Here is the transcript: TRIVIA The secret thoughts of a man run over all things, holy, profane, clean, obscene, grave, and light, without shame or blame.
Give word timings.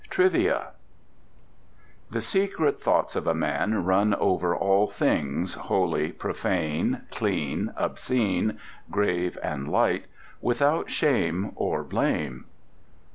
TRIVIA 0.09 0.69
The 2.09 2.21
secret 2.21 2.81
thoughts 2.81 3.15
of 3.15 3.27
a 3.27 3.35
man 3.35 3.85
run 3.85 4.15
over 4.15 4.55
all 4.55 4.87
things, 4.87 5.53
holy, 5.53 6.11
profane, 6.11 7.01
clean, 7.11 7.71
obscene, 7.77 8.57
grave, 8.89 9.37
and 9.43 9.69
light, 9.71 10.05
without 10.41 10.89
shame 10.89 11.51
or 11.55 11.83
blame. 11.83 12.45